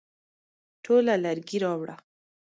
ټوله 0.83 1.13
لرګي 1.23 1.57
راوړه؟ 1.63 1.95